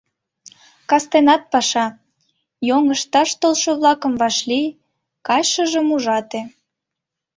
Кастенат 0.89 1.41
паша: 1.51 1.85
йоҥышташ 2.67 3.29
толшо-влакым 3.41 4.13
вашлий, 4.21 4.67
кайышыжым 5.27 5.87
ужате... 5.95 6.41